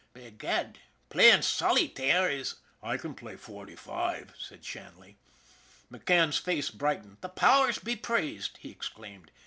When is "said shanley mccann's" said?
4.35-6.39